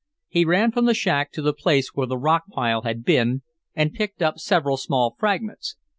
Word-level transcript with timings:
He 0.29 0.45
ran 0.45 0.71
from 0.71 0.85
the 0.85 0.95
shack 0.95 1.31
to 1.33 1.43
the 1.43 1.53
place 1.53 1.89
where 1.93 2.07
the 2.07 2.17
rock 2.17 2.45
pile 2.49 2.81
had 2.81 3.03
been, 3.05 3.43
and 3.75 3.93
picked 3.93 4.23
up 4.23 4.39
several 4.39 4.75
small 4.77 5.15
fragments. 5.19 5.75